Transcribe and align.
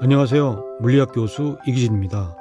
안녕하세요. 0.00 0.78
물리학 0.80 1.12
교수 1.12 1.58
이기진입니다. 1.66 2.36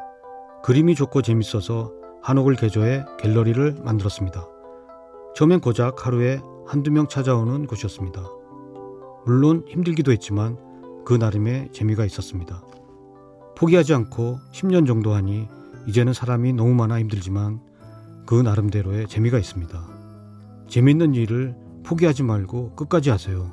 그림이 0.63 0.95
좋고 0.95 1.21
재밌어서 1.21 1.91
한옥을 2.21 2.55
개조해 2.55 3.03
갤러리를 3.19 3.77
만들었습니다. 3.83 4.47
처음엔 5.35 5.59
고작 5.59 6.05
하루에 6.05 6.39
한두 6.65 6.91
명 6.91 7.07
찾아오는 7.07 7.65
곳이었습니다. 7.65 8.23
물론 9.25 9.63
힘들기도 9.67 10.11
했지만 10.11 10.57
그 11.03 11.13
나름의 11.13 11.71
재미가 11.73 12.05
있었습니다. 12.05 12.61
포기하지 13.57 13.93
않고 13.93 14.39
10년 14.53 14.85
정도 14.85 15.13
하니 15.13 15.47
이제는 15.87 16.13
사람이 16.13 16.53
너무 16.53 16.73
많아 16.73 16.99
힘들지만 16.99 17.59
그 18.25 18.35
나름대로의 18.35 19.07
재미가 19.07 19.37
있습니다. 19.39 19.96
재밌는 20.67 21.15
일을 21.15 21.55
포기하지 21.83 22.23
말고 22.23 22.75
끝까지 22.75 23.09
하세요. 23.09 23.49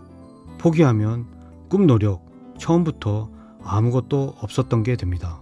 포기하면 0.59 1.27
꿈 1.69 1.87
노력 1.87 2.25
처음부터 2.59 3.31
아무것도 3.63 4.35
없었던 4.41 4.83
게 4.83 4.97
됩니다. 4.97 5.41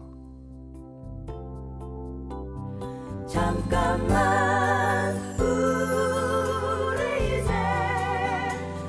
잠깐만 3.26 5.16
우리 5.40 7.38
이제 7.40 7.50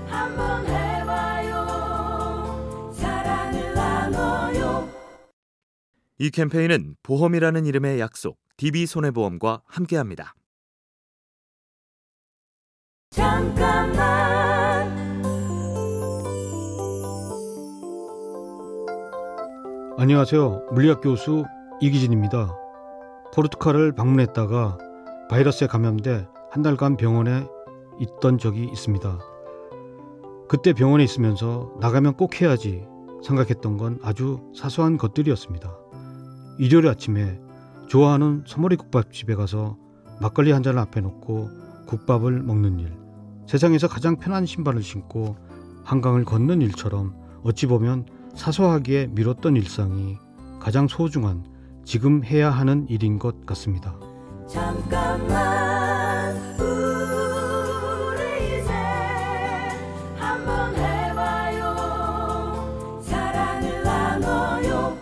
한번 0.08 0.66
해봐요 0.66 1.64
사랑을 2.94 3.74
나눠요 3.74 4.90
이 6.20 6.30
캠페인은 6.30 6.96
보험이라는 7.04 7.66
이름의 7.66 8.00
약속, 8.02 8.38
DB손해보험과 8.58 9.62
함께합니다. 9.66 10.34
안녕하세요. 20.04 20.68
물리학 20.72 21.02
교수 21.02 21.46
이기진입니다. 21.80 22.54
포르투갈을 23.34 23.94
방문했다가 23.94 24.78
바이러스에 25.30 25.68
감염돼 25.68 26.28
한 26.52 26.62
달간 26.62 26.98
병원에 26.98 27.48
있던 28.00 28.38
적이 28.38 28.66
있습니다. 28.66 29.20
그때 30.50 30.74
병원에 30.74 31.04
있으면서 31.06 31.72
나가면 31.80 32.16
꼭 32.16 32.42
해야지 32.42 32.86
생각했던 33.24 33.78
건 33.78 34.00
아주 34.04 34.42
사소한 34.54 34.98
것들이었습니다. 34.98 35.74
일요일 36.60 36.90
아침에 36.90 37.40
좋아하는 37.88 38.44
소머리 38.46 38.76
국밥집에 38.76 39.36
가서 39.36 39.78
막걸리 40.20 40.52
한 40.52 40.64
잔을 40.64 40.80
앞에 40.80 41.00
놓고 41.00 41.50
국밥을 41.88 42.44
먹는 42.44 42.80
일. 42.80 43.03
세상에서 43.48 43.88
가장 43.88 44.18
편한 44.18 44.46
신발을 44.46 44.84
신고 44.84 45.36
한강을 45.84 46.26
걷는 46.26 46.62
일처럼 46.62 47.14
어찌 47.44 47.66
보면 47.68 48.06
사소하게 48.36 49.08
미뤘던 49.12 49.56
일상이 49.56 50.18
가장 50.60 50.88
소중한 50.88 51.46
지금 51.86 52.24
해야 52.24 52.50
하는 52.50 52.88
일인 52.90 53.20
것 53.20 53.46
같습니다. 53.46 53.96
잠깐만 54.48 56.36
우리 56.60 58.62
이제 58.62 58.72
한번 60.16 60.74
해봐요 60.76 61.76
사랑을 63.02 63.84
나눠요 63.84 64.98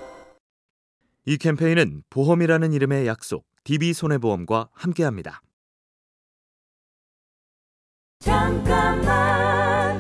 이 1.25 1.37
캠페인은 1.37 2.03
보험이라는 2.09 2.73
이름의 2.73 3.07
약속, 3.07 3.45
DB손해보험과 3.63 4.69
함께합니다. 4.73 5.41
잠깐만 8.21 9.99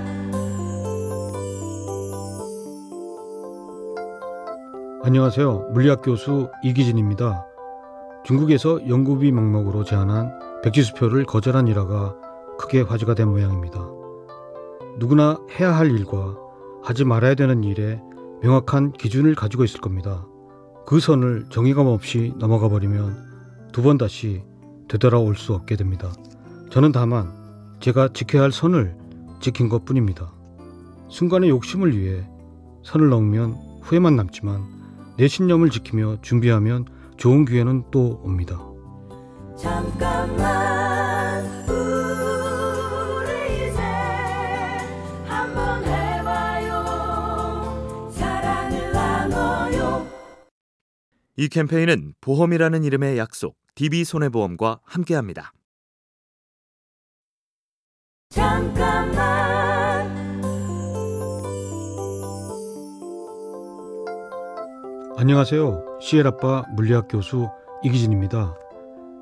안녕하세요. 5.03 5.71
물리학 5.73 6.03
교수 6.03 6.47
이기진입니다. 6.63 7.47
중국에서 8.23 8.87
연구비 8.87 9.31
명목으로 9.31 9.83
제안한 9.83 10.61
백지수표를 10.63 11.25
거절한 11.25 11.67
일화가 11.67 12.15
크게 12.59 12.81
화제가 12.81 13.15
된 13.15 13.27
모양입니다. 13.29 13.79
누구나 14.99 15.39
해야 15.59 15.75
할 15.75 15.89
일과 15.89 16.37
하지 16.83 17.03
말아야 17.03 17.33
되는 17.33 17.63
일에 17.63 17.99
명확한 18.43 18.91
기준을 18.93 19.33
가지고 19.33 19.63
있을 19.63 19.81
겁니다. 19.81 20.27
그 20.85 20.99
선을 20.99 21.45
정의감 21.49 21.87
없이 21.87 22.33
넘어가 22.37 22.69
버리면 22.69 23.31
두 23.71 23.81
번 23.81 23.97
다시 23.97 24.43
되돌아올 24.87 25.35
수 25.35 25.55
없게 25.55 25.75
됩니다. 25.75 26.11
저는 26.69 26.91
다만 26.91 27.40
제가 27.81 28.09
지켜야 28.13 28.43
할 28.43 28.51
선을 28.51 28.95
지킨 29.41 29.67
것 29.67 29.83
뿐입니다. 29.85 30.31
순간의 31.09 31.49
욕심을 31.49 31.97
위해 31.97 32.23
선을 32.83 33.09
넘으면 33.09 33.57
후회만 33.81 34.15
남지만 34.15 34.61
내 35.17 35.27
신념을 35.27 35.71
지키며 35.71 36.21
준비하면 36.21 36.85
좋은 37.17 37.45
기회는 37.45 37.85
또 37.91 38.21
옵니다. 38.23 38.59
잠깐만 39.57 41.43
우리 41.67 43.67
이제 43.67 43.81
한번 45.25 45.83
해봐요 45.83 46.83
사랑을 48.11 48.91
나눠요 48.91 50.07
이 51.35 51.47
캠페인은 51.47 52.13
보험이라는 52.21 52.83
이름의 52.83 53.17
약속, 53.17 53.57
DB손해보험과 53.75 54.79
함께합니다. 54.83 55.51
잠깐만 58.31 60.09
안녕하세요. 65.17 65.99
시엘 65.99 66.27
아빠 66.27 66.63
물리학 66.73 67.07
교수 67.09 67.49
이기진입니다. 67.83 68.55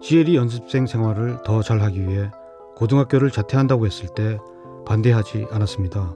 시엘이 0.04 0.36
연습생 0.36 0.86
생활을 0.86 1.40
더 1.44 1.64
잘하기 1.64 2.08
위해 2.08 2.30
고등학교를 2.76 3.32
자퇴한다고 3.32 3.88
했을 3.88 4.10
때 4.14 4.38
반대하지 4.86 5.48
않았습니다. 5.50 6.16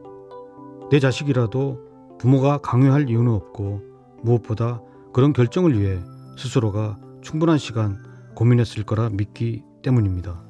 내 0.91 0.99
자식이라도 0.99 1.79
부모가 2.19 2.59
강요할 2.59 3.09
이유는 3.09 3.33
없고 3.33 3.81
무엇보다 4.21 4.81
그런 5.13 5.33
결정을 5.33 5.79
위해 5.79 5.99
스스로가 6.37 6.99
충분한 7.23 7.57
시간 7.57 7.97
고민했을 8.35 8.83
거라 8.83 9.09
믿기 9.09 9.63
때문입니다. 9.81 10.43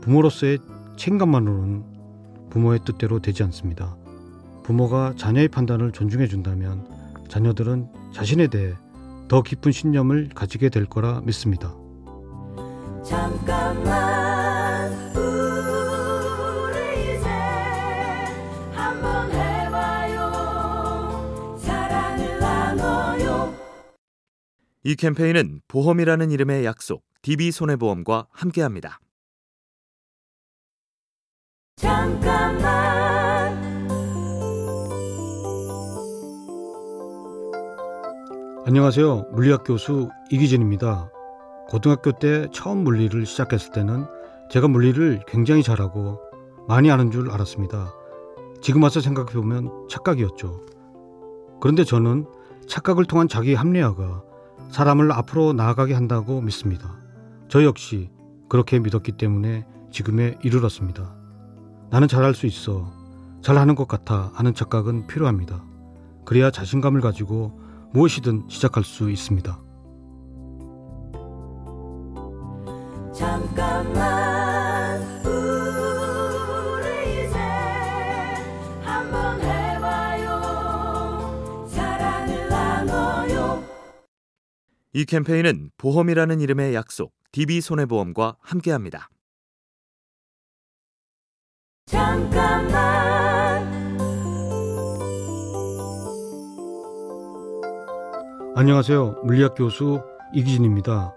부모로서의 0.00 0.60
책임감만으로는 0.98 1.84
부모의 2.50 2.80
뜻대로 2.84 3.20
되지 3.20 3.42
않습니다. 3.44 3.96
부모가 4.64 5.14
자녀의 5.16 5.48
판단을 5.48 5.92
존중해 5.92 6.26
준다면 6.26 6.86
자녀들은 7.28 7.88
자신에 8.12 8.48
대해 8.48 8.74
더 9.28 9.42
깊은 9.42 9.72
신념을 9.72 10.30
가지게 10.34 10.68
될 10.68 10.84
거라 10.86 11.22
믿습니다. 11.24 11.74
잠깐만 13.04 14.92
우리 15.14 17.16
이제 17.16 17.28
한번 18.72 19.30
해봐요 19.30 20.18
사랑을 21.58 22.40
나눠요 22.40 23.54
이 24.82 24.96
캠페인은 24.96 25.60
보험이라는 25.68 26.30
이름의 26.30 26.64
약속, 26.64 27.04
DB손해보험과 27.22 28.26
함께합니다. 28.32 28.98
잠깐만 31.78 33.56
안녕하세요. 38.66 39.28
물리학 39.32 39.62
교수 39.64 40.10
이기진입니다. 40.28 41.12
고등학교 41.68 42.10
때 42.10 42.48
처음 42.52 42.78
물리를 42.78 43.24
시작했을 43.24 43.70
때는 43.70 44.06
제가 44.50 44.66
물리를 44.66 45.20
굉장히 45.28 45.62
잘하고 45.62 46.20
많이 46.66 46.90
아는 46.90 47.12
줄 47.12 47.30
알았습니다. 47.30 47.92
지금 48.60 48.82
와서 48.82 49.00
생각해보면 49.00 49.86
착각이었죠. 49.88 50.60
그런데 51.60 51.84
저는 51.84 52.26
착각을 52.66 53.04
통한 53.04 53.28
자기 53.28 53.54
합리화가 53.54 54.24
사람을 54.72 55.12
앞으로 55.12 55.52
나아가게 55.52 55.94
한다고 55.94 56.40
믿습니다. 56.40 56.96
저 57.48 57.62
역시 57.62 58.10
그렇게 58.48 58.80
믿었기 58.80 59.12
때문에 59.12 59.64
지금에 59.92 60.38
이르렀습니다. 60.42 61.17
나는 61.90 62.06
잘할 62.08 62.34
수 62.34 62.46
있어. 62.46 62.92
잘하는 63.42 63.74
것 63.74 63.88
같아 63.88 64.30
하는 64.34 64.52
착각은 64.54 65.06
필요합니다. 65.06 65.64
그래야 66.24 66.50
자신감을 66.50 67.00
가지고 67.00 67.58
무엇이든 67.92 68.46
시작할 68.48 68.84
수 68.84 69.10
있습니다. 69.10 69.58
잠깐만 73.14 75.00
우리 75.26 77.24
이제 77.24 77.38
한번 78.82 79.40
해봐요 79.40 80.38
사랑을 81.68 82.48
나눠요 82.48 83.64
이 84.92 85.04
캠페인은 85.04 85.70
보험이라는 85.78 86.40
이름의 86.40 86.74
약속, 86.74 87.14
DB손해보험과 87.32 88.36
함께합니다. 88.40 89.08
잠깐만 91.88 93.66
안녕하세요. 98.54 99.22
물리학 99.24 99.54
교수 99.54 100.02
이기진입니다. 100.34 101.14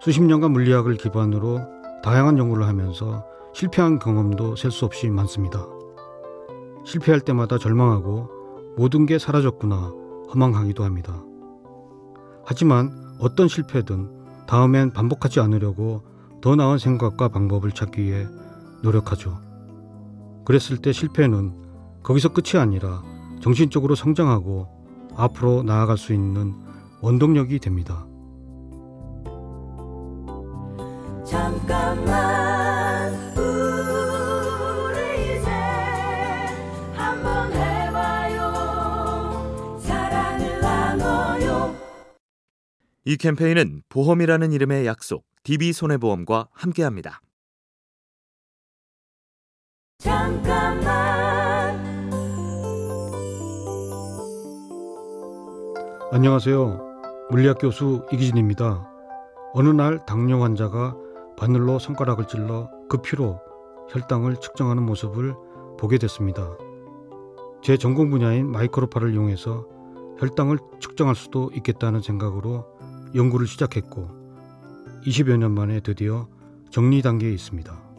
수십 0.00 0.22
년간 0.22 0.52
물리학을 0.52 0.94
기반으로 0.94 1.60
다양한 2.04 2.38
연구를 2.38 2.68
하면서 2.68 3.26
실패한 3.52 3.98
경험도 3.98 4.54
셀 4.54 4.70
수 4.70 4.84
없이 4.84 5.08
많습니다. 5.10 5.66
실패할 6.84 7.20
때마다 7.20 7.58
절망하고 7.58 8.28
모든 8.76 9.06
게 9.06 9.18
사라졌구나 9.18 9.92
허망하기도 10.32 10.84
합니다. 10.84 11.20
하지만 12.44 12.92
어떤 13.18 13.48
실패든 13.48 14.46
다음엔 14.46 14.92
반복하지 14.92 15.40
않으려고 15.40 16.02
더 16.40 16.54
나은 16.54 16.78
생각과 16.78 17.28
방법을 17.28 17.72
찾기 17.72 18.04
위해 18.04 18.28
노력하죠. 18.82 19.49
그랬을 20.50 20.78
때 20.78 20.90
실패는 20.90 21.52
거기서 22.02 22.30
끝이 22.30 22.60
아니라 22.60 23.04
정신적으로 23.40 23.94
성장하고 23.94 24.66
앞으로 25.14 25.62
나아갈 25.62 25.96
수 25.96 26.12
있는 26.12 26.52
원동력이 27.00 27.60
됩니다. 27.60 28.04
잠깐만 31.24 33.14
우리 33.38 33.68
이제 35.38 35.50
한번 36.94 37.52
해봐요 37.52 38.50
사랑을 39.78 40.60
나눠요 40.60 41.76
이 43.04 43.16
캠페인은 43.16 43.82
보험이라는 43.88 44.50
이름의 44.50 44.86
약속 44.86 45.24
DB손해보험과 45.44 46.48
함께합니다. 46.50 47.20
잠깐만 50.00 51.78
안녕하세요. 56.10 57.28
물리학 57.30 57.58
교수 57.60 58.06
이기진입니다. 58.10 58.90
어느 59.52 59.68
날 59.68 60.04
당뇨 60.06 60.40
환자가 60.42 60.96
바늘로 61.36 61.78
손가락을 61.78 62.26
찔러 62.26 62.70
그 62.88 63.02
피로 63.02 63.40
혈당을 63.90 64.36
측정하는 64.36 64.82
모습을 64.84 65.34
보게 65.78 65.98
됐습니다. 65.98 66.48
제 67.62 67.76
전공 67.76 68.08
분야인 68.08 68.50
마이크로파를 68.50 69.12
이용해서 69.12 69.66
혈당을 70.18 70.58
측정할 70.80 71.14
수도 71.14 71.50
있겠다는 71.54 72.00
생각으로 72.00 72.64
연구를 73.14 73.46
시작했고 73.46 74.08
20여 75.04 75.36
년 75.36 75.52
만에 75.52 75.80
드디어 75.80 76.26
정리 76.70 77.02
단계에 77.02 77.30
있습니다. 77.32 77.89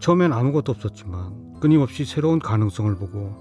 처음엔 0.00 0.32
아무것도 0.32 0.72
없었지만 0.72 1.60
끊임없이 1.60 2.04
새로운 2.04 2.38
가능성을 2.38 2.94
보고 2.96 3.34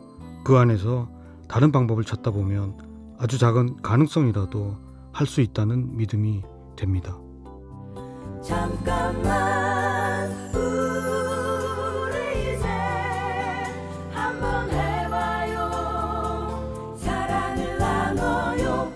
그 0.44 0.57
안에서 0.57 1.09
다른 1.48 1.71
방법을 1.71 2.04
찾다 2.04 2.31
보면 2.31 3.15
아주 3.19 3.38
작은 3.38 3.81
가능성이라도 3.81 4.88
할 5.13 5.25
수 5.25 5.42
있다는 5.42 5.98
믿음이 5.98 6.44
됩니다. 6.75 7.18
잠깐만 8.44 10.30
우리 10.54 12.54
이제 12.54 12.68
한번 14.12 14.69
해봐요 14.69 15.57
사랑을 16.98 17.77
나눠요 17.80 18.94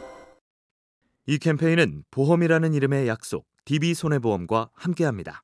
이 1.25 1.39
캠페인은 1.39 2.03
보험이라는 2.11 2.73
이름의 2.75 3.07
약속 3.07 3.47
DB손해보험과 3.65 4.69
함께합니다. 4.75 5.41